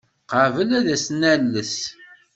Qabel 0.31 0.69
ad 0.79 0.87
as-nales. 0.95 1.77